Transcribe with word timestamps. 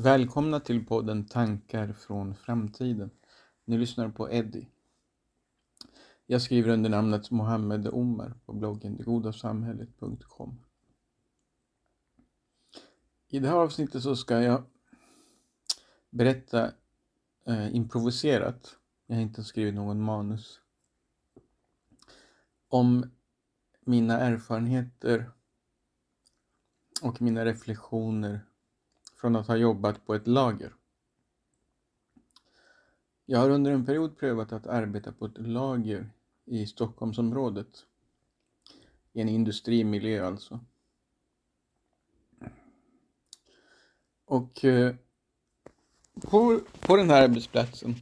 Välkomna 0.00 0.60
till 0.60 0.86
podden 0.86 1.26
Tankar 1.26 1.92
från 1.92 2.34
framtiden. 2.34 3.10
Ni 3.64 3.78
lyssnar 3.78 4.08
på 4.08 4.30
Eddie. 4.30 4.68
Jag 6.26 6.42
skriver 6.42 6.70
under 6.70 6.90
namnet 6.90 7.30
Mohammed 7.30 7.88
Omar 7.88 8.34
på 8.46 8.52
bloggen 8.52 8.96
degodasamhället.com. 8.96 10.64
I 13.28 13.38
det 13.38 13.48
här 13.48 13.56
avsnittet 13.56 14.02
så 14.02 14.16
ska 14.16 14.42
jag 14.42 14.62
berätta 16.10 16.72
eh, 17.46 17.74
improviserat, 17.74 18.76
jag 19.06 19.16
har 19.16 19.22
inte 19.22 19.44
skrivit 19.44 19.74
någon 19.74 20.02
manus, 20.02 20.60
om 22.68 23.10
mina 23.80 24.20
erfarenheter 24.20 25.30
och 27.02 27.22
mina 27.22 27.44
reflektioner 27.44 28.47
från 29.20 29.36
att 29.36 29.46
ha 29.46 29.56
jobbat 29.56 30.06
på 30.06 30.14
ett 30.14 30.26
lager. 30.26 30.74
Jag 33.26 33.38
har 33.38 33.50
under 33.50 33.72
en 33.72 33.86
period 33.86 34.18
prövat 34.18 34.52
att 34.52 34.66
arbeta 34.66 35.12
på 35.12 35.26
ett 35.26 35.38
lager 35.38 36.10
i 36.44 36.66
Stockholmsområdet. 36.66 37.84
I 39.12 39.20
en 39.20 39.28
industrimiljö 39.28 40.26
alltså. 40.26 40.60
Och 44.24 44.64
eh, 44.64 44.94
på, 46.20 46.60
på 46.80 46.96
den 46.96 47.10
här 47.10 47.22
arbetsplatsen 47.22 47.94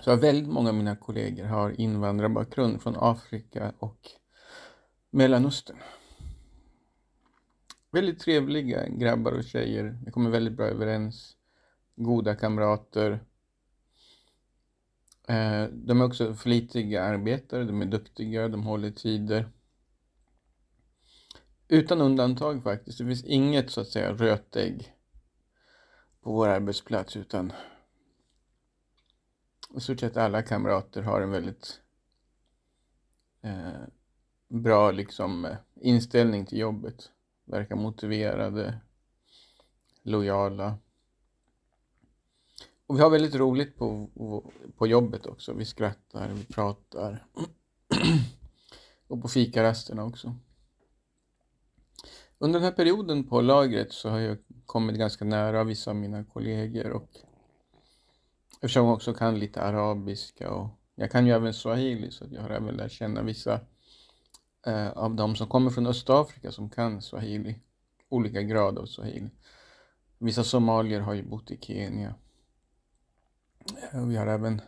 så 0.00 0.10
har 0.10 0.16
väldigt 0.16 0.48
många 0.48 0.68
av 0.68 0.74
mina 0.74 0.96
kollegor 0.96 1.44
har 1.44 1.80
invandrarbakgrund 1.80 2.82
från 2.82 2.96
Afrika 2.96 3.72
och 3.78 4.10
Mellanöstern. 5.10 5.76
Väldigt 7.94 8.20
trevliga 8.20 8.88
grabbar 8.88 9.32
och 9.32 9.44
tjejer. 9.44 9.98
Vi 10.04 10.10
kommer 10.10 10.30
väldigt 10.30 10.56
bra 10.56 10.66
överens. 10.66 11.36
Goda 11.96 12.34
kamrater. 12.34 13.10
Eh, 15.28 15.64
de 15.64 16.00
är 16.00 16.04
också 16.04 16.34
flitiga 16.34 17.02
arbetare, 17.02 17.64
de 17.64 17.82
är 17.82 17.86
duktiga, 17.86 18.48
de 18.48 18.62
håller 18.62 18.90
tider. 18.90 19.48
Utan 21.68 22.00
undantag 22.00 22.62
faktiskt. 22.62 22.98
Det 22.98 23.04
finns 23.04 23.24
inget 23.24 23.70
så 23.70 23.80
att 23.80 23.88
säga 23.88 24.12
rötägg 24.12 24.94
på 26.20 26.32
vår 26.32 26.48
arbetsplats 26.48 27.16
utan 27.16 27.52
i 29.76 29.80
stort 29.80 30.00
sett 30.00 30.16
alla 30.16 30.42
kamrater 30.42 31.02
har 31.02 31.20
en 31.20 31.30
väldigt 31.30 31.80
eh, 33.42 33.82
bra 34.48 34.90
liksom 34.90 35.44
eh, 35.44 35.56
inställning 35.80 36.46
till 36.46 36.58
jobbet 36.58 37.10
verkar 37.52 37.76
motiverade, 37.76 38.80
lojala. 40.02 40.78
Och 42.86 42.96
vi 42.96 43.02
har 43.02 43.10
väldigt 43.10 43.34
roligt 43.34 43.76
på, 43.76 44.10
på 44.76 44.86
jobbet 44.86 45.26
också. 45.26 45.52
Vi 45.52 45.64
skrattar, 45.64 46.28
vi 46.28 46.44
pratar. 46.44 47.26
och 49.08 49.22
på 49.22 49.28
fikarasterna 49.28 50.04
också. 50.04 50.34
Under 52.38 52.60
den 52.60 52.64
här 52.64 52.76
perioden 52.76 53.28
på 53.28 53.40
lagret 53.40 53.92
så 53.92 54.08
har 54.08 54.18
jag 54.18 54.38
kommit 54.66 54.96
ganska 54.96 55.24
nära 55.24 55.64
vissa 55.64 55.90
av 55.90 55.96
mina 55.96 56.24
kollegor 56.24 56.90
och 56.90 57.10
eftersom 58.54 58.86
jag 58.86 58.94
också 58.94 59.14
kan 59.14 59.38
lite 59.38 59.62
arabiska 59.62 60.50
och 60.50 60.68
jag 60.94 61.10
kan 61.10 61.26
ju 61.26 61.32
även 61.32 61.54
swahili 61.54 62.10
så 62.10 62.24
jag 62.30 62.42
har 62.42 62.50
även 62.50 62.74
lärt 62.74 62.92
känna 62.92 63.22
vissa 63.22 63.60
eh, 64.66 64.88
av 64.90 65.14
de 65.14 65.36
som 65.36 65.46
kommer 65.46 65.70
från 65.70 65.86
Östafrika 65.86 66.52
som 66.52 66.70
kan 66.70 67.02
swahili. 67.02 67.60
Olika 68.08 68.42
grad 68.42 68.78
av 68.78 68.86
swahili. 68.86 69.30
Vissa 70.18 70.44
somalier 70.44 71.00
har 71.00 71.14
ju 71.14 71.22
bott 71.22 71.50
i 71.50 71.58
Kenya. 71.60 72.14
Eh, 73.92 74.06
vi 74.06 74.16
har 74.16 74.26
även 74.26 74.60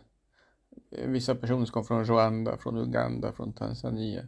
eh, 0.91 1.09
vissa 1.09 1.35
personer 1.35 1.65
som 1.65 1.73
kommer 1.73 1.85
från 1.85 2.05
Rwanda, 2.05 2.57
från 2.57 2.77
Uganda, 2.77 3.33
från 3.33 3.53
Tanzania. 3.53 4.27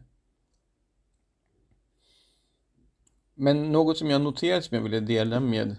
Men 3.34 3.72
något 3.72 3.98
som 3.98 4.10
jag 4.10 4.22
noterat 4.22 4.66
som 4.66 4.76
jag 4.76 4.84
ville 4.84 5.00
dela 5.00 5.40
med 5.40 5.76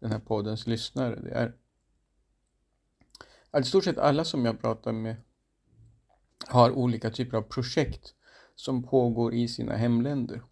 den 0.00 0.10
här 0.10 0.18
poddens 0.18 0.66
lyssnare, 0.66 1.20
det 1.20 1.30
är 1.30 1.54
att 3.50 3.64
i 3.64 3.68
stort 3.68 3.84
sett 3.84 3.98
alla 3.98 4.24
som 4.24 4.44
jag 4.44 4.60
pratar 4.60 4.92
med 4.92 5.16
har 6.46 6.70
olika 6.70 7.10
typer 7.10 7.36
av 7.36 7.42
projekt 7.42 8.14
som 8.56 8.82
pågår 8.82 9.34
i 9.34 9.48
sina 9.48 9.76
hemländer. 9.76 10.42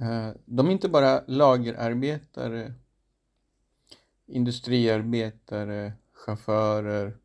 Eh, 0.00 0.30
de 0.44 0.66
är 0.66 0.70
inte 0.70 0.88
bara 0.88 1.24
lagerarbetare, 1.26 2.74
industriarbetare, 4.26 5.92
chaufförer 6.12 7.16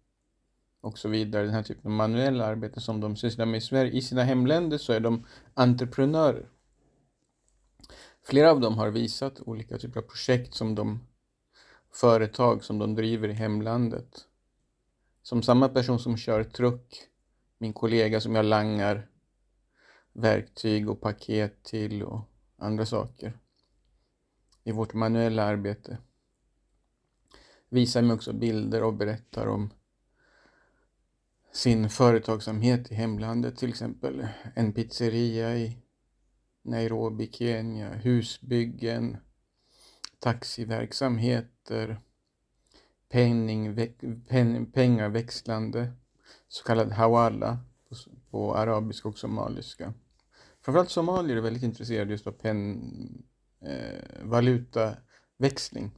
och 0.82 0.98
så 0.98 1.10
vidare, 1.10 1.44
den 1.46 1.54
här 1.54 1.64
typen 1.64 1.92
av 1.92 1.98
manuella 1.98 2.46
arbete 2.46 2.82
som 2.82 3.02
de 3.02 3.16
sysslar 3.16 3.46
med 3.46 3.58
i 3.58 3.62
Sverige. 3.62 3.92
I 3.92 4.02
sina 4.02 4.24
hemländer 4.24 4.78
så 4.78 4.94
är 4.94 5.00
de 5.00 5.26
entreprenörer. 5.54 6.50
Flera 8.24 8.52
av 8.52 8.60
dem 8.60 8.78
har 8.78 8.90
visat 8.90 9.40
olika 9.40 9.78
typer 9.78 10.00
av 10.00 10.04
projekt 10.04 10.54
som 10.54 10.76
de 10.76 11.00
företag 11.94 12.64
som 12.64 12.80
de 12.80 12.96
driver 12.96 13.30
i 13.30 13.34
hemlandet. 13.34 14.28
Som 15.24 15.44
samma 15.44 15.70
person 15.70 16.00
som 16.00 16.18
kör 16.18 16.44
truck 16.44 17.10
min 17.58 17.74
kollega 17.74 18.22
som 18.22 18.36
jag 18.36 18.46
langar 18.46 19.08
verktyg 20.14 20.90
och 20.90 21.02
paket 21.02 21.64
till 21.64 22.04
och 22.04 22.22
andra 22.58 22.86
saker 22.86 23.38
i 24.64 24.72
vårt 24.72 24.94
manuella 24.94 25.44
arbete. 25.44 25.98
Visar 27.70 28.02
mig 28.02 28.14
också 28.14 28.34
bilder 28.34 28.84
och 28.84 28.94
berättar 28.94 29.48
om 29.48 29.70
sin 31.52 31.90
företagsamhet 31.90 32.92
i 32.92 32.96
hemlandet, 32.96 33.58
till 33.58 33.70
exempel 33.70 34.28
en 34.56 34.74
pizzeria 34.74 35.58
i 35.58 35.78
Nairobi, 36.62 37.32
Kenya, 37.32 37.94
husbyggen, 37.94 39.18
taxiverksamheter, 40.20 42.02
penning, 43.10 43.76
pen, 44.28 44.72
pengaväxlande 44.72 45.92
så 46.48 46.64
kallad 46.64 46.92
hawala 46.92 47.58
på, 47.90 47.96
på 48.32 48.56
arabiska 48.56 49.08
och 49.08 49.18
somaliska. 49.18 49.94
Framförallt 50.62 50.90
somalier 50.90 51.38
är 51.38 51.42
väldigt 51.42 51.64
intresserade 51.64 52.12
just 52.12 52.28
av 52.28 52.32
pen, 52.32 53.24
eh, 53.62 54.24
valutaväxling 54.24 55.92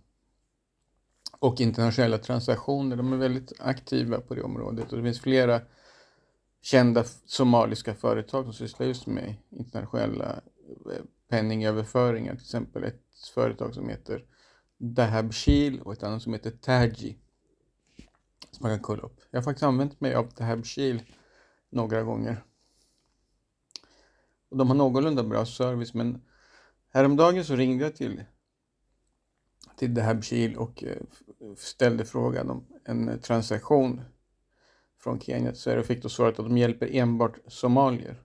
och 1.39 1.61
internationella 1.61 2.17
transaktioner. 2.17 2.95
De 2.95 3.13
är 3.13 3.17
väldigt 3.17 3.53
aktiva 3.59 4.21
på 4.21 4.35
det 4.35 4.41
området 4.41 4.91
och 4.91 4.97
det 4.97 5.03
finns 5.03 5.21
flera 5.21 5.61
kända 6.61 7.03
somaliska 7.25 7.95
företag 7.95 8.43
som 8.43 8.53
sysslar 8.53 8.87
just 8.87 9.07
med 9.07 9.35
internationella 9.49 10.41
eh, 10.91 11.03
penningöverföringar. 11.29 12.35
Till 12.35 12.43
exempel 12.43 12.83
ett 12.83 13.03
företag 13.33 13.73
som 13.73 13.89
heter 13.89 14.25
Dahabshil 14.77 15.81
och 15.81 15.93
ett 15.93 16.03
annat 16.03 16.21
som 16.21 16.33
heter 16.33 16.51
Taji 16.51 17.17
som 18.51 18.63
man 18.63 18.71
kan 18.71 18.83
kolla 18.83 19.01
upp. 19.01 19.19
Jag 19.31 19.39
har 19.39 19.43
faktiskt 19.43 19.63
använt 19.63 20.01
mig 20.01 20.15
av 20.15 20.23
Tahabshil 20.23 21.01
några 21.69 22.03
gånger. 22.03 22.43
Och 24.49 24.57
de 24.57 24.67
har 24.67 24.75
någorlunda 24.75 25.23
bra 25.23 25.45
service 25.45 25.93
men 25.93 26.21
häromdagen 26.89 27.45
så 27.45 27.55
ringde 27.55 27.83
jag 27.83 27.95
till 27.95 28.23
till 29.77 30.21
Shield 30.21 30.55
och 30.57 30.83
eh, 30.83 31.01
ställde 31.57 32.05
frågan 32.05 32.49
om 32.49 32.65
en 32.85 33.19
transaktion 33.19 34.01
från 34.99 35.19
Kenya 35.19 35.51
till 35.51 35.61
Sverige 35.61 35.79
och 35.79 35.85
fick 35.85 36.03
då 36.03 36.09
svaret 36.09 36.39
att 36.39 36.45
de 36.45 36.57
hjälper 36.57 36.95
enbart 36.95 37.37
somalier. 37.47 38.21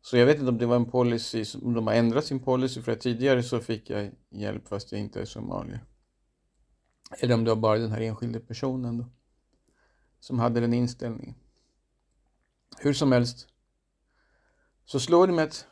Så 0.00 0.16
jag 0.16 0.26
vet 0.26 0.38
inte 0.38 0.48
om 0.48 0.58
det 0.58 0.66
var 0.66 0.76
en 0.76 0.90
policy, 0.90 1.44
om 1.62 1.74
de 1.74 1.86
har 1.86 1.94
ändrat 1.94 2.24
sin 2.24 2.40
policy 2.40 2.82
för 2.82 2.92
att 2.92 3.00
tidigare 3.00 3.42
så 3.42 3.60
fick 3.60 3.90
jag 3.90 4.10
hjälp 4.30 4.68
fast 4.68 4.92
jag 4.92 5.00
inte 5.00 5.20
är 5.20 5.24
somalier. 5.24 5.84
Eller 7.18 7.34
om 7.34 7.44
det 7.44 7.50
var 7.50 7.56
bara 7.56 7.78
den 7.78 7.92
här 7.92 8.00
enskilde 8.00 8.40
personen 8.40 8.98
då, 8.98 9.04
som 10.20 10.38
hade 10.38 10.60
den 10.60 10.74
inställningen. 10.74 11.34
Hur 12.78 12.92
som 12.92 13.12
helst 13.12 13.48
så 14.84 15.00
slår 15.00 15.26
det 15.26 15.32
mig 15.32 15.44
att 15.44 15.66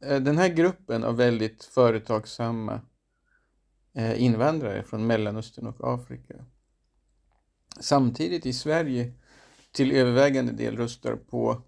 eh, 0.00 0.20
den 0.20 0.38
här 0.38 0.48
gruppen 0.48 1.04
av 1.04 1.16
väldigt 1.16 1.64
företagsamma 1.64 2.80
eh, 3.92 4.22
invandrare 4.22 4.82
från 4.82 5.06
Mellanöstern 5.06 5.66
och 5.66 5.94
Afrika 5.94 6.44
samtidigt 7.80 8.46
i 8.46 8.52
Sverige 8.52 9.12
till 9.72 9.92
övervägande 9.92 10.52
del 10.52 10.76
röstar 10.76 11.16
på 11.16 11.62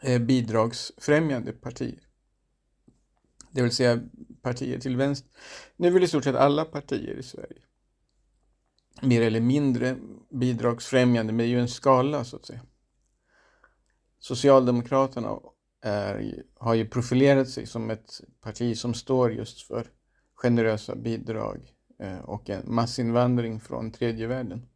eh, 0.00 0.20
bidragsfrämjande 0.20 1.52
partier. 1.52 2.07
Det 3.58 3.62
vill 3.62 3.72
säga 3.72 4.00
partier 4.42 4.78
till 4.80 4.96
vänster. 4.96 5.30
Nu 5.76 5.90
vill 5.90 6.02
i 6.02 6.08
stort 6.08 6.24
sett 6.24 6.36
alla 6.36 6.64
partier 6.64 7.14
i 7.14 7.22
Sverige 7.22 7.62
mer 9.02 9.22
eller 9.22 9.40
mindre 9.40 9.96
bidragsfrämjande, 10.30 11.32
men 11.32 11.38
det 11.38 11.44
är 11.44 11.48
ju 11.48 11.60
en 11.60 11.68
skala 11.68 12.24
så 12.24 12.36
att 12.36 12.46
säga. 12.46 12.60
Socialdemokraterna 14.18 15.38
är, 15.82 16.42
har 16.54 16.74
ju 16.74 16.88
profilerat 16.88 17.48
sig 17.48 17.66
som 17.66 17.90
ett 17.90 18.20
parti 18.40 18.78
som 18.78 18.94
står 18.94 19.32
just 19.32 19.62
för 19.62 19.86
generösa 20.34 20.96
bidrag 20.96 21.74
eh, 21.98 22.18
och 22.18 22.50
en 22.50 22.74
massinvandring 22.74 23.60
från 23.60 23.90
tredje 23.90 24.26
världen. 24.26 24.66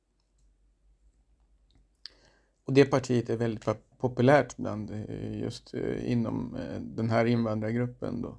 Och 2.64 2.72
det 2.72 2.84
partiet 2.84 3.30
är 3.30 3.36
väldigt 3.36 3.98
populärt 3.98 4.56
bland 4.56 4.90
eh, 4.90 5.40
just 5.40 5.74
eh, 5.74 6.12
inom 6.12 6.58
den 6.80 7.10
här 7.10 7.24
invandrargruppen 7.24 8.22
då, 8.22 8.38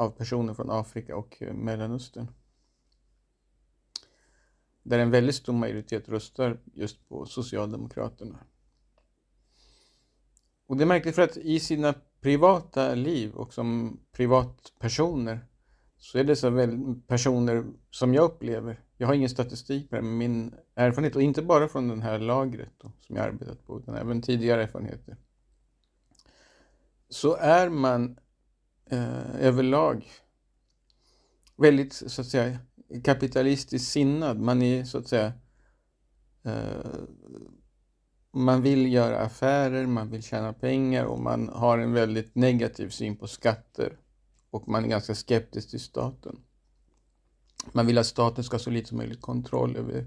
av 0.00 0.10
personer 0.10 0.54
från 0.54 0.70
Afrika 0.70 1.16
och 1.16 1.42
eh, 1.42 1.54
Mellanöstern. 1.54 2.26
Där 4.82 4.98
en 4.98 5.10
väldigt 5.10 5.34
stor 5.34 5.52
majoritet 5.52 6.08
röstar 6.08 6.60
just 6.74 7.08
på 7.08 7.26
Socialdemokraterna. 7.26 8.38
Och 10.66 10.76
det 10.76 10.84
är 10.84 10.86
märkligt 10.86 11.14
för 11.14 11.22
att 11.22 11.36
i 11.36 11.60
sina 11.60 11.94
privata 12.20 12.94
liv 12.94 13.34
och 13.34 13.54
som 13.54 14.00
privatpersoner 14.12 15.46
så 15.98 16.18
är 16.18 16.24
dessa 16.24 16.50
väl 16.50 17.00
personer 17.06 17.64
som 17.90 18.14
jag 18.14 18.24
upplever, 18.24 18.84
jag 18.96 19.06
har 19.06 19.14
ingen 19.14 19.28
statistik 19.28 19.90
på 19.90 19.96
det, 19.96 20.02
men 20.02 20.18
min 20.18 20.54
erfarenhet, 20.74 21.16
och 21.16 21.22
inte 21.22 21.42
bara 21.42 21.68
från 21.68 21.88
det 21.88 22.04
här 22.04 22.18
lagret 22.18 22.72
då, 22.78 22.92
som 23.00 23.16
jag 23.16 23.24
arbetat 23.24 23.66
på, 23.66 23.78
utan 23.78 23.94
även 23.94 24.22
tidigare 24.22 24.62
erfarenheter, 24.62 25.16
så 27.08 27.36
är 27.36 27.68
man 27.68 28.18
eh, 28.90 29.46
överlag 29.46 30.04
väldigt, 31.56 31.92
så 31.92 32.20
att 32.20 32.26
säga, 32.26 32.58
kapitalistiskt 33.04 33.92
sinnad. 33.92 34.40
Man 34.40 34.62
är, 34.62 34.84
så 34.84 34.98
att 34.98 35.08
säga, 35.08 35.32
eh, 36.42 36.86
man 38.32 38.62
vill 38.62 38.92
göra 38.92 39.18
affärer, 39.18 39.86
man 39.86 40.10
vill 40.10 40.22
tjäna 40.22 40.52
pengar 40.52 41.04
och 41.04 41.20
man 41.20 41.48
har 41.48 41.78
en 41.78 41.92
väldigt 41.92 42.34
negativ 42.34 42.88
syn 42.88 43.16
på 43.16 43.26
skatter 43.26 43.98
och 44.50 44.68
man 44.68 44.84
är 44.84 44.88
ganska 44.88 45.14
skeptisk 45.14 45.70
till 45.70 45.80
staten. 45.80 46.40
Man 47.72 47.86
vill 47.86 47.98
att 47.98 48.06
staten 48.06 48.44
ska 48.44 48.54
ha 48.54 48.58
så 48.58 48.70
lite 48.70 48.88
som 48.88 48.98
möjligt 48.98 49.20
kontroll 49.20 49.76
över 49.76 50.06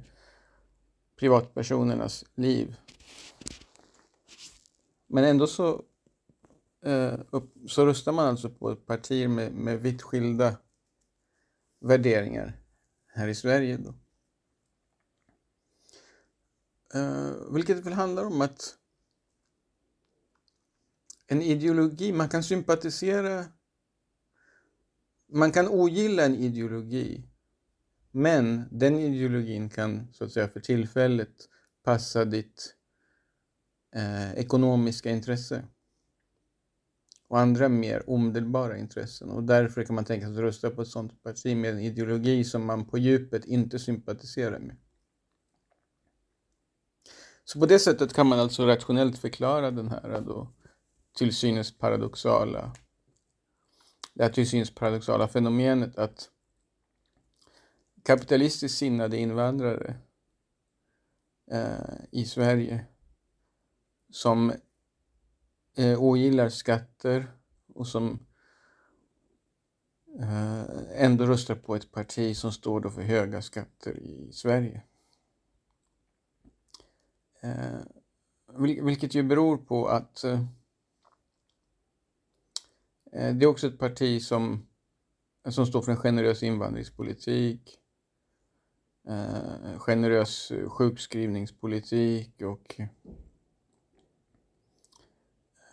privatpersonernas 1.19 2.25
liv. 2.35 2.75
Men 5.07 5.23
ändå 5.23 5.47
så, 5.47 5.83
Eh, 6.85 7.19
upp, 7.31 7.53
så 7.67 7.85
röstar 7.85 8.11
man 8.11 8.27
alltså 8.27 8.49
på 8.49 8.75
partier 8.75 9.27
med, 9.27 9.53
med 9.53 9.79
vitt 9.79 10.01
skilda 10.01 10.57
värderingar 11.79 12.59
här 13.07 13.27
i 13.27 13.35
Sverige. 13.35 13.77
Då. 13.77 13.93
Uh, 16.99 17.53
vilket 17.53 17.85
väl 17.85 17.93
handlar 17.93 18.25
om 18.25 18.41
att 18.41 18.77
en 21.27 21.41
ideologi, 21.41 22.13
man 22.13 22.29
kan 22.29 22.43
sympatisera, 22.43 23.45
man 25.31 25.51
kan 25.51 25.67
ogilla 25.67 26.25
en 26.25 26.35
ideologi, 26.35 27.23
men 28.11 28.63
den 28.71 28.95
ideologin 28.95 29.69
kan 29.69 30.13
så 30.13 30.23
att 30.23 30.31
säga 30.31 30.47
för 30.47 30.59
tillfället 30.59 31.49
passa 31.83 32.25
ditt 32.25 32.75
eh, 33.95 34.33
ekonomiska 34.33 35.09
intresse 35.09 35.67
och 37.33 37.39
andra 37.39 37.69
mer 37.69 38.09
omedelbara 38.09 38.77
intressen. 38.77 39.29
Och 39.29 39.43
därför 39.43 39.83
kan 39.83 39.95
man 39.95 40.05
tänka 40.05 40.25
sig 40.25 40.33
att 40.33 40.41
rösta 40.41 40.69
på 40.69 40.81
ett 40.81 40.87
sådant 40.87 41.23
parti 41.23 41.57
med 41.57 41.73
en 41.73 41.79
ideologi 41.79 42.43
som 42.43 42.65
man 42.65 42.85
på 42.85 42.97
djupet 42.97 43.45
inte 43.45 43.79
sympatiserar 43.79 44.59
med. 44.59 44.75
Så 47.45 47.59
på 47.59 47.65
det 47.65 47.79
sättet 47.79 48.13
kan 48.13 48.27
man 48.27 48.39
alltså 48.39 48.65
rationellt 48.65 49.17
förklara 49.17 49.71
den 49.71 49.87
här 49.87 50.21
då, 50.21 50.47
till 51.17 51.35
synes 51.35 51.77
paradoxala 51.77 52.71
det 54.13 54.23
här 54.23 54.31
till 54.31 54.49
synes 54.49 54.75
paradoxala 54.75 55.27
fenomenet 55.27 55.97
att 55.97 56.29
kapitalistiskt 58.03 58.77
sinnade 58.77 59.17
invandrare 59.17 59.95
eh, 61.51 61.95
i 62.11 62.25
Sverige 62.25 62.85
som 64.11 64.53
eh, 65.75 66.03
ogillar 66.03 66.49
skatter 66.49 67.31
och 67.73 67.87
som 67.87 68.25
eh, 70.19 70.63
ändå 71.03 71.25
röstar 71.25 71.55
på 71.55 71.75
ett 71.75 71.91
parti 71.91 72.37
som 72.37 72.51
står 72.51 72.79
då 72.79 72.89
för 72.89 73.01
höga 73.01 73.41
skatter 73.41 73.99
i 73.99 74.31
Sverige. 74.33 74.83
Eh, 77.41 77.79
vilket 78.83 79.15
ju 79.15 79.23
beror 79.23 79.57
på 79.57 79.87
att 79.87 80.23
eh, 80.23 80.43
eh, 83.11 83.35
det 83.35 83.45
är 83.45 83.47
också 83.47 83.67
ett 83.67 83.79
parti 83.79 84.21
som, 84.21 84.67
som 85.49 85.65
står 85.65 85.81
för 85.81 85.91
en 85.91 85.97
generös 85.97 86.43
invandringspolitik, 86.43 87.79
eh, 89.07 89.79
generös 89.79 90.51
eh, 90.51 90.69
sjukskrivningspolitik 90.69 92.41
och, 92.41 92.81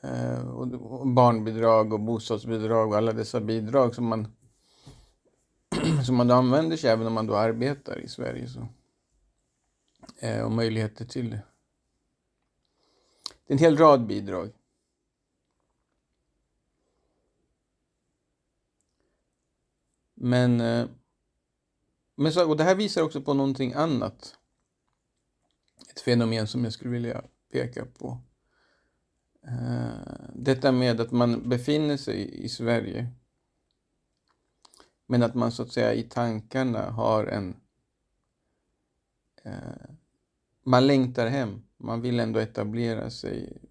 Eh, 0.00 0.48
och, 0.48 1.06
barnbidrag 1.06 1.92
och 1.92 2.00
bostadsbidrag 2.00 2.88
och 2.88 2.96
alla 2.96 3.12
dessa 3.12 3.40
bidrag 3.40 3.94
som 3.94 4.06
man, 4.06 4.28
som 6.06 6.16
man 6.16 6.30
använder 6.30 6.76
sig 6.76 6.90
även 6.90 7.06
om 7.06 7.12
man 7.12 7.26
då 7.26 7.36
arbetar 7.36 7.98
i 7.98 8.08
Sverige. 8.08 8.48
Så, 8.48 8.68
eh, 10.18 10.42
och 10.42 10.52
möjligheter 10.52 11.04
till 11.04 11.38
det 13.50 13.52
är 13.52 13.52
en 13.52 13.58
hel 13.58 13.76
rad 13.76 14.06
bidrag. 14.06 14.52
Men, 20.14 20.60
eh, 20.60 20.88
men 22.14 22.32
så, 22.32 22.48
och 22.48 22.56
det 22.56 22.64
här 22.64 22.74
visar 22.74 23.02
också 23.02 23.22
på 23.22 23.34
någonting 23.34 23.72
annat. 23.72 24.38
Ett 25.90 26.00
fenomen 26.00 26.46
som 26.46 26.64
jag 26.64 26.72
skulle 26.72 26.90
vilja 26.90 27.24
peka 27.52 27.86
på. 27.86 28.18
Eh, 29.46 29.90
detta 30.34 30.72
med 30.72 31.00
att 31.00 31.12
man 31.12 31.48
befinner 31.48 31.96
sig 31.96 32.44
i 32.44 32.48
Sverige 32.48 33.06
men 35.06 35.22
att 35.22 35.34
man 35.34 35.52
så 35.52 35.62
att 35.62 35.72
säga 35.72 35.94
i 35.94 36.02
tankarna 36.02 36.90
har 36.90 37.26
en... 37.26 37.56
Eh, 39.44 39.90
man 40.64 40.86
längtar 40.86 41.26
hem 41.26 41.62
man 41.82 42.00
vill 42.00 42.20
ändå 42.20 42.40
etablera 42.40 43.10
sig. 43.10 43.62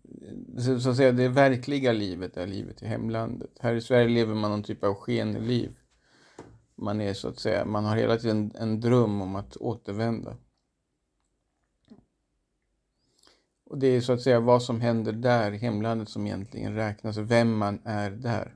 Så 0.58 0.90
att 0.90 0.98
säga, 0.98 1.12
det 1.12 1.28
verkliga 1.28 1.92
livet 1.92 2.38
är 2.38 2.48
livet 2.48 2.84
i 2.84 2.86
hemlandet. 2.86 3.52
Här 3.60 3.76
i 3.76 3.82
Sverige 3.82 4.08
lever 4.08 4.36
man 4.36 4.52
någon 4.52 4.64
typ 4.64 4.84
av 4.84 4.94
skenliv. 4.94 5.76
Man 6.76 7.02
är 7.02 7.14
så 7.14 7.28
att 7.28 7.40
säga, 7.40 7.66
man 7.66 7.86
har 7.86 7.98
hela 7.98 8.18
tiden 8.18 8.52
en 8.56 8.80
dröm 8.80 9.22
om 9.22 9.36
att 9.36 9.58
återvända. 9.58 10.38
Och 13.70 13.78
det 13.78 13.88
är 13.88 14.02
så 14.02 14.14
att 14.14 14.22
säga 14.22 14.40
vad 14.40 14.64
som 14.64 14.82
händer 14.82 15.12
där 15.12 15.52
i 15.52 15.58
hemlandet 15.58 16.10
som 16.10 16.26
egentligen 16.28 16.76
räknas, 16.76 17.18
vem 17.18 17.58
man 17.58 17.82
är 17.86 18.12
där. 18.12 18.56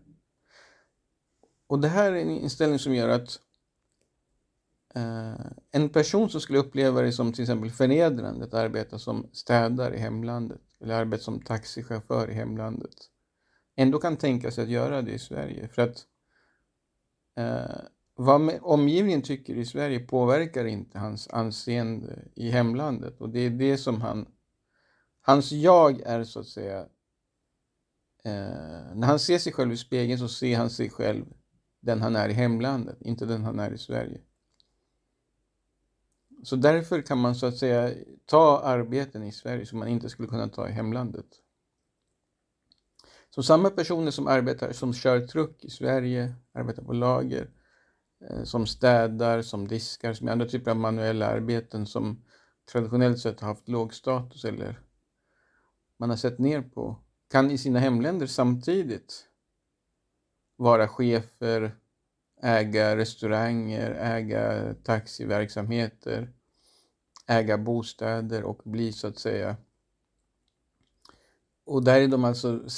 Och 1.68 1.80
det 1.80 1.88
här 1.88 2.12
är 2.12 2.22
en 2.22 2.30
inställning 2.30 2.80
som 2.80 2.96
gör 2.96 3.10
att 3.10 3.40
Eh, 4.96 5.46
en 5.72 5.90
person 5.90 6.30
som 6.30 6.42
skulle 6.42 6.60
uppleva 6.60 7.02
det 7.02 7.12
som 7.12 7.34
till 7.34 7.42
exempel 7.42 7.72
förnedrande 7.72 8.46
att 8.46 8.54
arbeta 8.54 9.00
som 9.00 9.30
städare 9.32 9.96
i 9.96 10.00
hemlandet 10.00 10.62
eller 10.82 10.94
arbeta 10.94 11.24
som 11.24 11.42
taxichaufför 11.42 12.30
i 12.30 12.34
hemlandet 12.34 12.96
ändå 13.76 14.00
kan 14.00 14.18
tänka 14.18 14.52
sig 14.52 14.64
att 14.64 14.70
göra 14.70 15.02
det 15.02 15.12
i 15.12 15.20
Sverige. 15.20 15.68
För 15.68 15.82
att 15.82 16.06
eh, 17.38 17.82
vad 18.16 18.52
omgivningen 18.62 19.22
tycker 19.22 19.56
i 19.56 19.66
Sverige 19.66 20.00
påverkar 20.00 20.66
inte 20.66 21.00
hans 21.00 21.28
anseende 21.28 22.20
i 22.36 22.50
hemlandet 22.50 23.22
och 23.22 23.30
det 23.30 23.40
är 23.40 23.50
det 23.50 23.78
som 23.78 24.02
han... 24.02 24.26
Hans 25.26 25.52
jag 25.52 26.02
är 26.02 26.24
så 26.24 26.40
att 26.40 26.48
säga... 26.48 26.80
Eh, 28.26 28.96
när 28.96 29.08
han 29.08 29.20
ser 29.20 29.38
sig 29.38 29.54
själv 29.54 29.72
i 29.72 29.78
spegeln 29.78 30.20
så 30.20 30.28
ser 30.28 30.58
han 30.58 30.70
sig 30.70 30.90
själv 30.90 31.26
den 31.80 32.02
han 32.02 32.16
är 32.16 32.30
i 32.30 32.34
hemlandet, 32.34 33.02
inte 33.02 33.26
den 33.26 33.44
han 33.44 33.60
är 33.60 33.72
i 33.72 33.78
Sverige. 33.78 34.22
Så 36.44 36.56
därför 36.56 37.02
kan 37.02 37.18
man 37.18 37.36
så 37.36 37.46
att 37.46 37.58
säga 37.58 37.96
ta 38.26 38.60
arbeten 38.60 39.24
i 39.24 39.32
Sverige 39.32 39.66
som 39.66 39.80
man 39.80 39.88
inte 39.88 40.10
skulle 40.10 40.28
kunna 40.28 40.48
ta 40.48 40.70
i 40.70 40.72
hemlandet. 40.72 41.26
Så 43.30 43.44
samma 43.44 43.70
personer 43.70 44.12
som 44.12 44.28
arbetar, 44.28 44.72
som 44.72 44.94
kör 44.94 45.28
truck 45.28 45.66
i 45.66 45.70
Sverige, 45.70 46.36
arbetar 46.54 46.84
på 46.84 46.94
lager, 46.94 47.50
eh, 48.30 48.44
som 48.44 48.68
städar, 48.68 49.42
som 49.42 49.68
diskar, 49.68 50.14
som 50.14 50.28
andra 50.28 50.46
typer 50.46 50.72
av 50.72 50.78
manuella 50.78 51.28
arbeten 51.28 51.86
som 51.86 52.24
traditionellt 52.72 53.20
sett 53.20 53.40
har 53.40 53.48
haft 53.48 53.70
låg 53.70 53.94
status 53.94 54.46
eller 54.46 54.80
man 56.04 56.10
har 56.10 56.18
sett 56.18 56.40
ner 56.40 56.62
på, 56.62 56.96
kan 57.32 57.52
i 57.52 57.58
sina 57.58 57.80
hemländer 57.80 58.28
samtidigt 58.28 59.26
vara 60.56 60.88
chefer, 60.88 61.76
äga 62.42 62.98
restauranger, 62.98 63.92
äga 63.92 64.74
taxiverksamheter, 64.84 66.30
äga 67.28 67.58
bostäder 67.58 68.44
och 68.44 68.62
bli 68.64 68.94
så 68.94 69.08
att 69.08 69.20
säga 69.20 69.56
och 71.66 71.84
där 71.84 72.02
är 72.02 72.08
de 72.08 72.24
alltså 72.24 72.70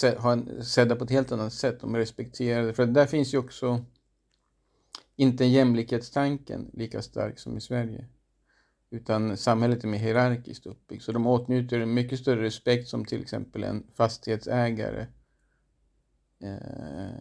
sedda 0.62 0.96
på 0.96 1.03
ett 1.03 1.10
helt 1.10 1.32
annat 1.32 1.53
sätt. 1.53 1.79
De 1.82 1.96
är 1.96 2.00
respekterade. 2.00 2.74
För 2.74 2.86
där 2.86 3.05
finns 3.05 3.34
ju 3.34 3.38
också 3.38 3.86
inte 5.15 5.46
jämlikhetstanken 5.46 6.72
lika 6.74 7.01
stark 7.01 7.39
som 7.39 7.58
i 7.58 7.62
Sverige. 7.62 8.05
Utan 8.96 9.38
samhället 9.38 9.84
är 9.84 9.88
mer 9.88 9.98
hierarkiskt 9.98 10.66
uppbyggt. 10.66 11.04
Så 11.04 11.12
de 11.12 11.28
åtnjuter 11.28 11.80
en 11.80 11.94
mycket 11.94 12.20
större 12.20 12.44
respekt 12.44 12.88
som 12.88 13.06
till 13.06 13.22
exempel 13.22 13.64
en 13.64 13.84
fastighetsägare 13.94 15.08
eh, 16.40 17.18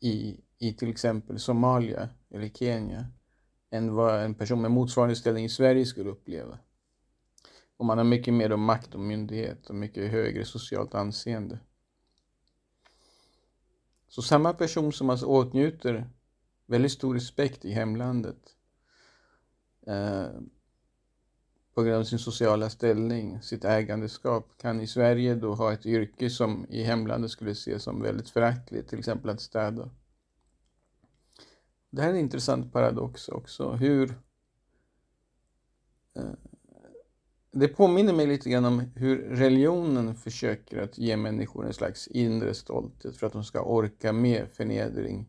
i, 0.00 0.40
i 0.58 0.72
till 0.72 0.90
exempel 0.90 1.38
Somalia 1.38 2.08
eller 2.30 2.48
Kenya 2.48 3.06
än 3.70 3.94
vad 3.94 4.22
en 4.22 4.34
person 4.34 4.62
med 4.62 4.70
motsvarande 4.70 5.16
ställning 5.16 5.44
i 5.44 5.48
Sverige 5.48 5.86
skulle 5.86 6.10
uppleva. 6.10 6.58
Och 7.76 7.86
man 7.86 7.98
har 7.98 8.04
mycket 8.04 8.34
mer 8.34 8.56
makt 8.56 8.94
och 8.94 9.00
myndighet 9.00 9.70
och 9.70 9.74
mycket 9.74 10.10
högre 10.10 10.44
socialt 10.44 10.94
anseende. 10.94 11.58
Så 14.08 14.22
samma 14.22 14.52
person 14.52 14.92
som 14.92 15.10
alltså 15.10 15.26
åtnjuter 15.26 16.10
väldigt 16.66 16.92
stor 16.92 17.14
respekt 17.14 17.64
i 17.64 17.72
hemlandet 17.72 18.56
eh, 19.86 20.28
på 21.74 21.82
grund 21.82 21.96
av 21.96 22.04
sin 22.04 22.18
sociala 22.18 22.70
ställning, 22.70 23.42
sitt 23.42 23.64
ägandeskap, 23.64 24.48
kan 24.56 24.80
i 24.80 24.86
Sverige 24.86 25.34
då 25.34 25.54
ha 25.54 25.72
ett 25.72 25.86
yrke 25.86 26.30
som 26.30 26.66
i 26.68 26.82
hemlandet 26.82 27.30
skulle 27.30 27.50
ses 27.50 27.82
som 27.82 28.02
väldigt 28.02 28.30
föraktligt, 28.30 28.88
till 28.88 28.98
exempel 28.98 29.30
att 29.30 29.40
städa. 29.40 29.90
Det 31.90 32.02
här 32.02 32.08
är 32.08 32.14
en 32.14 32.20
intressant 32.20 32.72
paradox 32.72 33.28
också, 33.28 33.72
hur 33.72 34.18
eh, 36.14 36.32
det 37.52 37.68
påminner 37.68 38.12
mig 38.12 38.26
lite 38.26 38.50
grann 38.50 38.64
om 38.64 38.80
hur 38.80 39.18
religionen 39.18 40.14
försöker 40.14 40.82
att 40.82 40.98
ge 40.98 41.16
människor 41.16 41.66
en 41.66 41.74
slags 41.74 42.08
inre 42.08 42.54
stolthet 42.54 43.16
för 43.16 43.26
att 43.26 43.32
de 43.32 43.44
ska 43.44 43.62
orka 43.62 44.12
med 44.12 44.48
förnedring 44.50 45.26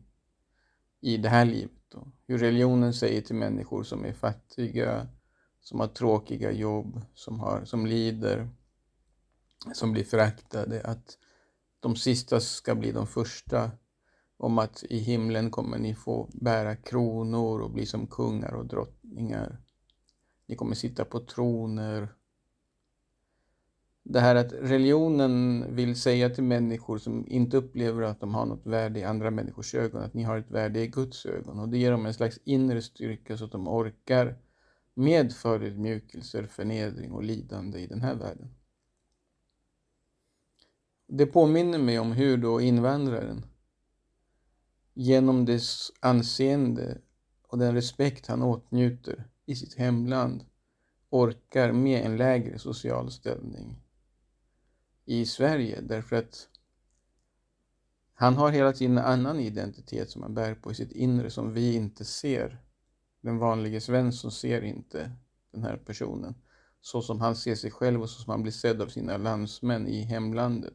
i 1.00 1.16
det 1.16 1.28
här 1.28 1.44
livet. 1.44 1.70
Då. 1.88 2.08
Hur 2.26 2.38
religionen 2.38 2.94
säger 2.94 3.20
till 3.20 3.36
människor 3.36 3.82
som 3.82 4.04
är 4.04 4.12
fattiga, 4.12 5.08
som 5.66 5.80
har 5.80 5.86
tråkiga 5.86 6.52
jobb, 6.52 7.00
som, 7.14 7.40
har, 7.40 7.64
som 7.64 7.86
lider, 7.86 8.48
som 9.72 9.92
blir 9.92 10.04
föraktade, 10.04 10.82
att 10.84 11.18
de 11.80 11.96
sista 11.96 12.40
ska 12.40 12.74
bli 12.74 12.92
de 12.92 13.06
första 13.06 13.70
om 14.36 14.58
att 14.58 14.84
i 14.84 14.98
himlen 14.98 15.50
kommer 15.50 15.78
ni 15.78 15.94
få 15.94 16.30
bära 16.32 16.76
kronor 16.76 17.60
och 17.60 17.70
bli 17.70 17.86
som 17.86 18.06
kungar 18.06 18.54
och 18.54 18.66
drottningar. 18.66 19.58
Ni 20.46 20.56
kommer 20.56 20.74
sitta 20.74 21.04
på 21.04 21.20
troner. 21.20 22.08
Det 24.02 24.20
här 24.20 24.34
att 24.34 24.52
religionen 24.52 25.64
vill 25.74 26.00
säga 26.00 26.30
till 26.30 26.44
människor 26.44 26.98
som 26.98 27.26
inte 27.28 27.56
upplever 27.56 28.02
att 28.02 28.20
de 28.20 28.34
har 28.34 28.46
något 28.46 28.66
värde 28.66 29.00
i 29.00 29.04
andra 29.04 29.30
människors 29.30 29.74
ögon, 29.74 30.02
att 30.02 30.14
ni 30.14 30.22
har 30.22 30.38
ett 30.38 30.50
värde 30.50 30.80
i 30.80 30.86
Guds 30.86 31.26
ögon. 31.26 31.58
Och 31.58 31.68
det 31.68 31.78
ger 31.78 31.90
dem 31.90 32.06
en 32.06 32.14
slags 32.14 32.38
inre 32.44 32.82
styrka 32.82 33.36
så 33.36 33.44
att 33.44 33.52
de 33.52 33.68
orkar 33.68 34.36
med 34.98 35.32
förödmjukelser, 35.32 36.46
förnedring 36.46 37.12
och 37.12 37.22
lidande 37.22 37.78
i 37.78 37.86
den 37.86 38.00
här 38.00 38.14
världen. 38.14 38.54
Det 41.06 41.26
påminner 41.26 41.78
mig 41.78 41.98
om 41.98 42.12
hur 42.12 42.36
då 42.36 42.60
invandraren 42.60 43.46
genom 44.94 45.44
dess 45.44 45.90
anseende 46.00 46.98
och 47.42 47.58
den 47.58 47.74
respekt 47.74 48.26
han 48.26 48.42
åtnjuter 48.42 49.28
i 49.46 49.56
sitt 49.56 49.74
hemland 49.74 50.44
orkar 51.10 51.72
med 51.72 52.06
en 52.06 52.16
lägre 52.16 52.58
social 52.58 53.10
ställning 53.10 53.76
i 55.04 55.26
Sverige 55.26 55.80
därför 55.80 56.16
att 56.16 56.48
han 58.14 58.34
har 58.34 58.50
hela 58.50 58.72
tiden 58.72 58.98
en 58.98 59.04
annan 59.04 59.40
identitet 59.40 60.10
som 60.10 60.22
han 60.22 60.34
bär 60.34 60.54
på 60.54 60.72
i 60.72 60.74
sitt 60.74 60.92
inre 60.92 61.30
som 61.30 61.52
vi 61.52 61.74
inte 61.74 62.04
ser. 62.04 62.65
Den 63.26 63.38
vanlige 63.38 63.80
Svensson 63.80 64.30
ser 64.30 64.62
inte 64.62 65.10
den 65.52 65.62
här 65.62 65.76
personen 65.76 66.34
så 66.80 67.02
som 67.02 67.20
han 67.20 67.36
ser 67.36 67.54
sig 67.54 67.70
själv 67.70 68.02
och 68.02 68.10
så 68.10 68.22
som 68.22 68.30
han 68.30 68.42
blir 68.42 68.52
sedd 68.52 68.82
av 68.82 68.86
sina 68.88 69.16
landsmän 69.16 69.86
i 69.86 70.02
hemlandet. 70.02 70.74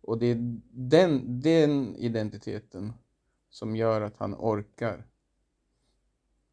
Och 0.00 0.18
det 0.18 0.26
är 0.26 0.60
den, 0.70 1.40
den 1.40 1.96
identiteten 1.96 2.92
som 3.50 3.76
gör 3.76 4.00
att 4.00 4.16
han 4.16 4.34
orkar 4.34 5.06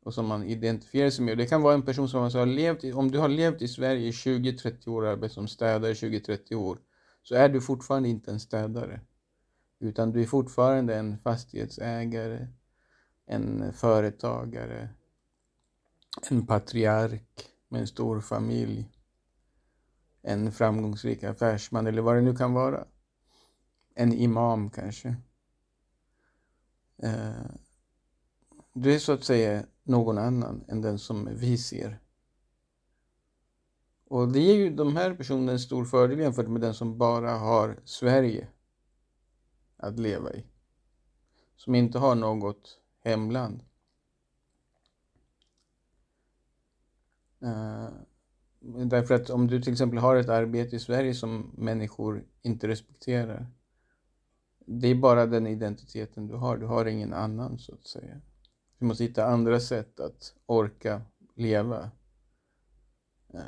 och 0.03 0.13
som 0.13 0.27
man 0.27 0.43
identifierar 0.43 1.09
sig 1.09 1.25
med. 1.25 1.37
Det 1.37 1.45
kan 1.45 1.61
vara 1.61 1.73
en 1.73 1.85
person 1.85 2.09
som 2.09 2.23
alltså 2.23 2.39
har 2.39 2.45
levt, 2.45 2.83
i, 2.83 2.93
om 2.93 3.11
du 3.11 3.19
har 3.19 3.29
levt 3.29 3.61
i 3.61 3.67
Sverige 3.67 4.07
i 4.07 4.11
20-30 4.11 4.87
år 4.87 5.01
och 5.01 5.09
arbetat 5.09 5.31
som 5.31 5.47
städare 5.47 5.93
20-30 5.93 6.55
år, 6.55 6.77
så 7.23 7.35
är 7.35 7.49
du 7.49 7.61
fortfarande 7.61 8.09
inte 8.09 8.31
en 8.31 8.39
städare. 8.39 9.01
Utan 9.79 10.11
du 10.11 10.21
är 10.21 10.25
fortfarande 10.25 10.95
en 10.95 11.17
fastighetsägare, 11.17 12.47
en 13.25 13.73
företagare, 13.73 14.89
en 16.21 16.47
patriark 16.47 17.49
med 17.67 17.81
en 17.81 17.87
stor 17.87 18.21
familj, 18.21 18.89
en 20.21 20.51
framgångsrik 20.51 21.23
affärsman 21.23 21.87
eller 21.87 22.01
vad 22.01 22.15
det 22.15 22.21
nu 22.21 22.35
kan 22.35 22.53
vara. 22.53 22.85
En 23.95 24.13
imam 24.13 24.69
kanske. 24.69 25.15
Eh, 26.97 27.45
du 28.73 28.93
är 28.95 28.99
så 28.99 29.11
att 29.11 29.23
säga 29.23 29.65
någon 29.83 30.17
annan 30.17 30.63
än 30.67 30.81
den 30.81 30.99
som 30.99 31.29
vi 31.31 31.57
ser. 31.57 31.99
Och 34.07 34.31
det 34.31 34.39
ger 34.39 34.55
ju 34.55 34.75
de 34.75 34.95
här 34.95 35.13
personerna 35.13 35.51
en 35.51 35.59
stor 35.59 35.85
fördel 35.85 36.19
jämfört 36.19 36.47
med 36.47 36.61
den 36.61 36.73
som 36.73 36.97
bara 36.97 37.31
har 37.31 37.79
Sverige 37.85 38.47
att 39.77 39.99
leva 39.99 40.33
i. 40.33 40.45
Som 41.55 41.75
inte 41.75 41.99
har 41.99 42.15
något 42.15 42.79
hemland. 42.99 43.63
Eh, 47.43 47.89
därför 48.85 49.15
att 49.15 49.29
om 49.29 49.47
du 49.47 49.61
till 49.61 49.71
exempel 49.73 49.99
har 49.99 50.15
ett 50.15 50.29
arbete 50.29 50.75
i 50.75 50.79
Sverige 50.79 51.13
som 51.13 51.51
människor 51.57 52.25
inte 52.41 52.67
respekterar. 52.67 53.47
Det 54.65 54.87
är 54.87 54.95
bara 54.95 55.25
den 55.25 55.47
identiteten 55.47 56.27
du 56.27 56.35
har, 56.35 56.57
du 56.57 56.65
har 56.65 56.85
ingen 56.85 57.13
annan 57.13 57.59
så 57.59 57.73
att 57.73 57.87
säga. 57.87 58.21
Du 58.77 58.85
måste 58.85 59.03
hitta 59.03 59.25
andra 59.25 59.59
sätt 59.59 59.99
att 59.99 60.33
orka 60.45 61.01
leva. 61.35 61.91
Eh, 63.33 63.41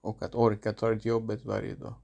och 0.00 0.22
att 0.22 0.34
orka 0.34 0.72
ta 0.72 0.92
ett 0.92 1.04
jobbet 1.04 1.44
varje 1.44 1.74
dag. 1.74 1.94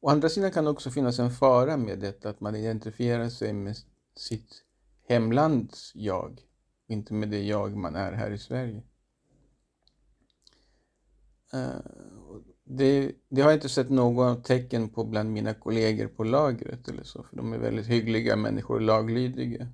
Å 0.00 0.08
andra 0.08 0.28
sidan 0.28 0.50
kan 0.50 0.64
det 0.64 0.70
också 0.70 0.90
finnas 0.90 1.18
en 1.18 1.30
fara 1.30 1.76
med 1.76 1.98
detta 1.98 2.30
att 2.30 2.40
man 2.40 2.56
identifierar 2.56 3.28
sig 3.28 3.52
med 3.52 3.76
sitt 4.16 4.64
hemlands 5.10 5.92
jag, 5.94 6.40
inte 6.86 7.14
med 7.14 7.28
det 7.28 7.42
jag 7.42 7.76
man 7.76 7.96
är 7.96 8.12
här 8.12 8.30
i 8.30 8.38
Sverige. 8.38 8.82
Eh, 11.52 11.80
det, 12.64 13.12
det, 13.28 13.40
har 13.40 13.50
jag 13.50 13.56
inte 13.56 13.68
sett 13.68 13.90
något 13.90 14.44
tecken 14.44 14.88
på 14.88 15.04
bland 15.04 15.32
mina 15.32 15.54
kollegor 15.54 16.06
på 16.06 16.24
lagret 16.24 16.88
eller 16.88 17.02
så, 17.02 17.22
för 17.22 17.36
de 17.36 17.52
är 17.52 17.58
väldigt 17.58 17.86
hyggliga 17.86 18.36
människor 18.36 18.74
och 18.74 18.80
laglydiga. 18.80 19.68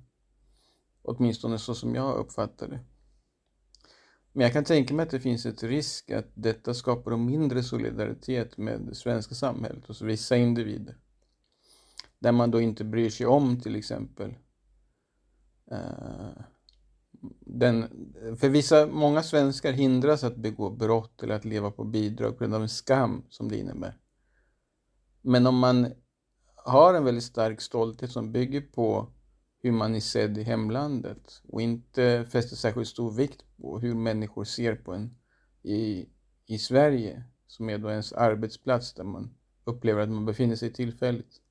Åtminstone 1.01 1.59
så 1.59 1.75
som 1.75 1.95
jag 1.95 2.17
uppfattar 2.17 2.67
det. 2.67 2.79
Men 4.31 4.43
jag 4.43 4.53
kan 4.53 4.63
tänka 4.63 4.93
mig 4.93 5.03
att 5.03 5.09
det 5.09 5.19
finns 5.19 5.45
ett 5.45 5.63
risk 5.63 6.11
att 6.11 6.31
detta 6.33 6.73
skapar 6.73 7.11
en 7.11 7.25
mindre 7.25 7.63
solidaritet 7.63 8.57
med 8.57 8.81
det 8.81 8.95
svenska 8.95 9.35
samhället 9.35 9.87
hos 9.87 10.01
vissa 10.01 10.37
individer. 10.37 10.97
Där 12.19 12.31
man 12.31 12.51
då 12.51 12.61
inte 12.61 12.83
bryr 12.83 13.09
sig 13.09 13.25
om 13.25 13.61
till 13.61 13.75
exempel 13.75 14.35
Eh, 15.71 16.43
den, 17.39 17.89
för 18.39 18.49
vissa, 18.49 18.87
många 18.87 19.23
svenskar 19.23 19.71
hindras 19.71 20.23
att 20.23 20.35
begå 20.35 20.69
brott 20.69 21.23
eller 21.23 21.35
att 21.35 21.45
leva 21.45 21.71
på 21.71 21.83
bidrag 21.83 22.37
på 22.37 22.39
grund 22.39 22.55
av 22.55 22.61
en 22.61 22.69
skam 22.69 23.23
som 23.29 23.49
det 23.49 23.57
innebär. 23.57 23.97
Men 25.21 25.47
om 25.47 25.57
man 25.57 25.93
har 26.55 26.93
en 26.93 27.03
väldigt 27.03 27.23
stark 27.23 27.61
stolthet 27.61 28.11
som 28.11 28.31
bygger 28.31 28.61
på 28.61 29.07
hur 29.59 29.71
man 29.71 29.95
är 29.95 29.99
sedd 29.99 30.37
i 30.37 30.43
hemlandet 30.43 31.41
och 31.47 31.61
inte 31.61 32.25
fäster 32.31 32.55
särskilt 32.55 32.87
stor 32.87 33.11
vikt 33.11 33.43
på 33.57 33.79
hur 33.79 33.95
människor 33.95 34.43
ser 34.43 34.75
på 34.75 34.93
en 34.93 35.17
i, 35.63 36.09
i 36.45 36.57
Sverige, 36.57 37.23
som 37.47 37.69
är 37.69 37.77
då 37.77 37.89
ens 37.89 38.13
arbetsplats 38.13 38.93
där 38.93 39.03
man 39.03 39.35
upplever 39.63 40.01
att 40.01 40.09
man 40.09 40.25
befinner 40.25 40.55
sig 40.55 40.73
tillfälligt. 40.73 41.41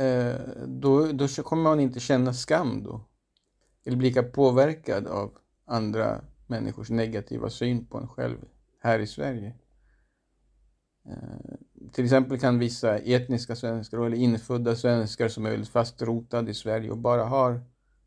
Eh, 0.00 0.40
då, 0.66 1.12
då 1.12 1.28
kommer 1.28 1.62
man 1.62 1.80
inte 1.80 2.00
känna 2.00 2.32
skam 2.32 2.82
då. 2.82 3.00
Eller 3.84 3.96
bli 3.96 4.08
lika 4.08 4.22
påverkad 4.22 5.06
av 5.06 5.38
andra 5.64 6.20
människors 6.46 6.90
negativa 6.90 7.50
syn 7.50 7.86
på 7.86 7.98
en 7.98 8.08
själv 8.08 8.36
här 8.80 8.98
i 8.98 9.06
Sverige. 9.06 9.54
Eh, 11.06 11.54
till 11.92 12.04
exempel 12.04 12.40
kan 12.40 12.58
vissa 12.58 12.98
etniska 12.98 13.56
svenskar 13.56 13.98
eller 13.98 14.16
infödda 14.16 14.76
svenskar 14.76 15.28
som 15.28 15.46
är 15.46 15.50
väldigt 15.50 15.68
fastrotade 15.68 16.50
i 16.50 16.54
Sverige 16.54 16.90
och 16.90 16.98
bara 16.98 17.24
har 17.24 17.64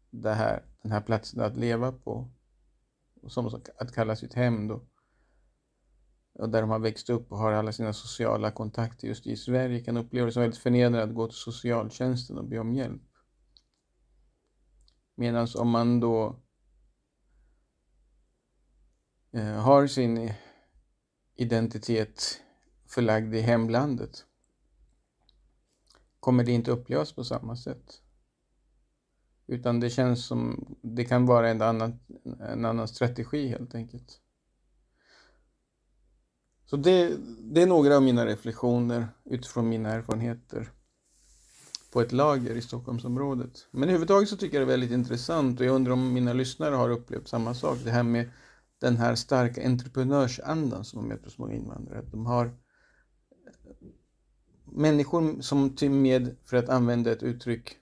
det 0.10 0.34
här, 0.34 0.64
den 0.82 0.92
här 0.92 1.02
platsen 1.02 1.42
att 1.42 1.58
leva 1.58 1.92
på 1.92 2.30
som 3.28 3.62
att 3.78 3.94
kalla 3.96 4.16
sitt 4.16 4.34
hem 4.34 4.68
då. 4.68 4.82
Och 6.34 6.50
där 6.50 6.62
de 6.62 6.70
har 6.70 6.80
växt 6.80 7.10
upp 7.10 7.32
och 7.32 7.38
har 7.38 7.52
alla 7.52 7.72
sina 7.72 7.94
sociala 7.94 8.52
kontakter 8.52 9.08
just 9.08 9.28
i 9.28 9.36
Sverige 9.36 9.84
kan 9.84 9.98
uppleva 9.98 10.26
det 10.26 10.32
som 10.32 10.42
väldigt 10.42 10.60
förnedrande 10.60 11.04
att 11.04 11.16
gå 11.16 11.28
till 11.28 11.38
socialtjänsten 11.38 12.38
och 12.38 12.46
be 12.46 12.60
om 12.60 12.74
hjälp. 12.74 13.02
Medan 15.16 15.48
om 15.58 15.70
man 15.70 16.00
då 16.00 16.40
eh, 19.32 19.62
har 19.62 19.88
sin 19.88 20.34
identitet 21.36 22.42
förlagd 22.86 23.36
i 23.36 23.42
hemlandet 23.42 24.26
kommer 26.20 26.44
det 26.44 26.52
inte 26.52 26.72
upplevas 26.72 27.14
på 27.14 27.24
samma 27.24 27.56
sätt. 27.56 28.02
Utan 29.48 29.80
det 29.80 29.90
känns 29.90 30.26
som, 30.26 30.76
det 30.82 31.06
kan 31.06 31.26
vara 31.26 31.50
en 31.50 31.62
annan, 31.62 32.00
en 32.40 32.66
annan 32.66 32.88
strategi 32.88 33.48
helt 33.48 33.76
enkelt. 33.76 34.23
Så 36.74 36.78
det, 36.78 37.18
det 37.40 37.62
är 37.62 37.68
några 37.68 37.96
av 37.96 38.04
mina 38.04 38.26
reflektioner 38.26 39.08
utifrån 39.26 39.70
mina 39.70 39.90
erfarenheter 39.90 40.72
på 41.92 42.02
ett 42.02 42.12
lager 42.12 42.56
i 42.56 42.62
Stockholmsområdet. 42.62 43.68
Men 43.72 43.84
överhuvudtaget 43.84 44.30
så 44.30 44.38
tycker 44.38 44.58
jag 44.58 44.68
det 44.68 44.72
är 44.72 44.78
väldigt 44.78 44.92
intressant 44.92 45.60
och 45.60 45.66
jag 45.66 45.76
undrar 45.76 45.94
om 45.94 46.14
mina 46.14 46.34
lyssnare 46.34 46.76
har 46.76 46.90
upplevt 46.90 47.28
samma 47.28 47.54
sak. 47.54 47.78
Det 47.84 47.92
här 47.92 48.04
med 48.04 48.30
den 48.80 48.98
här 48.98 49.16
starka 49.16 49.66
entreprenörsandan 49.66 50.86
som 50.86 51.02
de 51.02 51.08
möter 51.08 51.26
hos 51.26 51.38
många 51.38 51.54
invandrare. 51.54 52.02
De 52.02 52.26
har 52.26 52.58
människor 54.66 55.42
som 55.42 55.76
till 55.76 55.92
med, 55.92 56.36
för 56.46 56.58
att 56.58 56.70
använda 56.70 57.12
ett 57.12 57.24
uttryck 57.24 57.78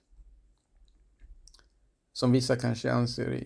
som 2.13 2.31
vissa 2.31 2.55
kanske 2.55 2.91
anser, 2.91 3.43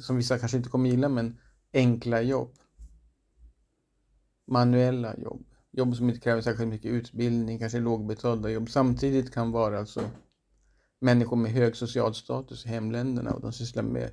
som 0.00 0.16
vissa 0.16 0.38
kanske 0.38 0.56
inte 0.56 0.70
kommer 0.70 0.90
gilla, 0.90 1.08
men 1.08 1.38
enkla 1.72 2.22
jobb. 2.22 2.58
Manuella 4.46 5.18
jobb. 5.18 5.46
Jobb 5.72 5.96
som 5.96 6.08
inte 6.08 6.20
kräver 6.20 6.42
särskilt 6.42 6.68
mycket 6.68 6.90
utbildning, 6.90 7.58
kanske 7.58 7.80
lågbetalda 7.80 8.50
jobb. 8.50 8.70
Samtidigt 8.70 9.34
kan 9.34 9.50
vara 9.50 9.78
alltså 9.78 10.10
människor 11.00 11.36
med 11.36 11.52
hög 11.52 11.76
social 11.76 12.14
status 12.14 12.66
i 12.66 12.68
hemländerna 12.68 13.30
och 13.30 13.40
de 13.40 13.52
sysslar 13.52 13.82
med 13.82 14.10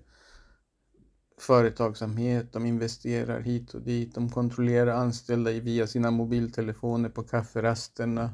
företagsamhet, 1.37 2.53
de 2.53 2.65
investerar 2.65 3.41
hit 3.41 3.73
och 3.73 3.81
dit, 3.81 4.15
de 4.15 4.29
kontrollerar 4.29 4.95
anställda 4.95 5.51
via 5.51 5.87
sina 5.87 6.11
mobiltelefoner 6.11 7.09
på 7.09 7.23
kafferasterna. 7.23 8.31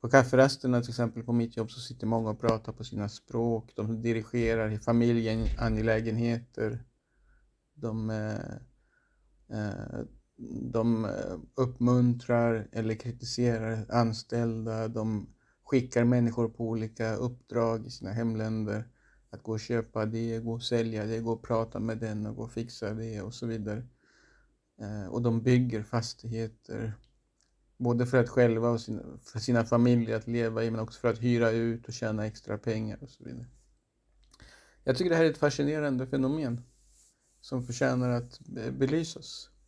På 0.00 0.08
kafferasterna 0.08 0.80
till 0.80 0.90
exempel 0.90 1.22
på 1.22 1.32
mitt 1.32 1.56
jobb 1.56 1.70
så 1.70 1.80
sitter 1.80 2.06
många 2.06 2.30
och 2.30 2.40
pratar 2.40 2.72
på 2.72 2.84
sina 2.84 3.08
språk, 3.08 3.72
de 3.76 4.02
dirigerar 4.02 4.70
i 4.70 4.78
familjeangelägenheter. 4.78 6.84
De, 7.74 8.10
eh, 8.10 8.54
eh, 9.58 10.00
de 10.72 11.04
eh, 11.04 11.38
uppmuntrar 11.54 12.68
eller 12.72 12.94
kritiserar 12.94 13.86
anställda, 13.88 14.88
de 14.88 15.26
skickar 15.64 16.04
människor 16.04 16.48
på 16.48 16.68
olika 16.68 17.14
uppdrag 17.14 17.86
i 17.86 17.90
sina 17.90 18.12
hemländer 18.12 18.84
att 19.30 19.42
gå 19.42 19.52
och 19.52 19.60
köpa 19.60 20.06
det, 20.06 20.38
gå 20.38 20.52
och 20.52 20.62
sälja 20.62 21.06
det, 21.06 21.18
gå 21.20 21.32
och 21.32 21.42
prata 21.42 21.80
med 21.80 21.98
den 21.98 22.26
och 22.26 22.36
gå 22.36 22.42
och 22.42 22.52
fixa 22.52 22.94
det 22.94 23.22
och 23.22 23.34
så 23.34 23.46
vidare. 23.46 23.86
Eh, 24.80 25.06
och 25.06 25.22
de 25.22 25.42
bygger 25.42 25.82
fastigheter, 25.82 26.92
både 27.76 28.06
för 28.06 28.18
att 28.18 28.28
själva 28.28 28.70
och 28.70 28.80
sina, 28.80 29.02
för 29.22 29.38
sina 29.38 29.64
familjer 29.64 30.16
att 30.16 30.26
leva 30.26 30.64
i, 30.64 30.70
men 30.70 30.80
också 30.80 31.00
för 31.00 31.08
att 31.08 31.22
hyra 31.22 31.50
ut 31.50 31.88
och 31.88 31.94
tjäna 31.94 32.26
extra 32.26 32.58
pengar 32.58 32.98
och 33.02 33.10
så 33.10 33.24
vidare. 33.24 33.46
Jag 34.84 34.96
tycker 34.96 35.10
det 35.10 35.16
här 35.16 35.24
är 35.24 35.30
ett 35.30 35.38
fascinerande 35.38 36.06
fenomen 36.06 36.60
som 37.40 37.66
förtjänar 37.66 38.10
att 38.10 38.40
belysas. 38.72 39.50
Eh, 39.52 39.60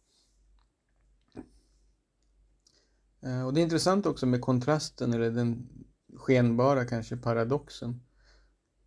Eh, 3.22 3.46
och 3.46 3.54
det 3.54 3.60
är 3.60 3.62
intressant 3.62 4.06
också 4.06 4.26
med 4.26 4.40
kontrasten, 4.40 5.12
eller 5.12 5.30
den 5.30 5.68
skenbara 6.16 6.84
kanske 6.84 7.16
paradoxen 7.16 8.00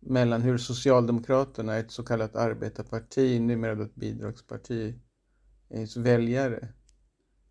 mellan 0.00 0.42
hur 0.42 0.58
Socialdemokraterna, 0.58 1.76
ett 1.76 1.90
så 1.90 2.02
kallat 2.02 2.36
arbetarparti, 2.36 3.40
numera 3.40 3.84
ett 3.84 3.94
bidragsparti, 3.94 4.94
eh, 5.68 5.88
väljare 5.96 6.68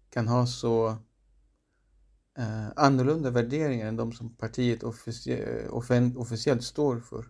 kan 0.09 0.27
ha 0.27 0.47
så 0.47 0.87
eh, 2.37 2.67
annorlunda 2.75 3.29
värderingar 3.29 3.87
än 3.87 3.95
de 3.95 4.11
som 4.11 4.35
partiet 4.35 4.83
officie 4.83 5.65
eh, 5.89 6.17
officiellt 6.17 6.63
står 6.63 6.99
för. 6.99 7.25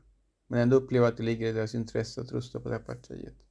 Men 0.48 0.60
ändå 0.60 0.76
uppleva 0.76 1.08
att 1.08 1.18
det 1.18 1.24
ligger 1.24 1.48
i 1.48 1.52
deras 1.52 1.76
intresse 1.76 2.22
att 2.22 2.32
rösta 2.32 2.60
på 2.60 2.70
det 2.70 2.76
här 2.76 2.84
partiet. 2.84 3.45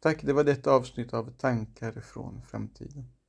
Tack, 0.00 0.22
det 0.22 0.32
var 0.32 0.44
detta 0.44 0.72
avsnitt 0.72 1.14
av 1.14 1.30
Tankar 1.38 1.92
från 2.00 2.42
framtiden. 2.46 3.19